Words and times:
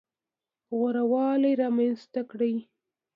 غوره 0.75 1.03
والی 1.11 1.53
رامنځته 1.61 2.21
کړي. 2.31 2.53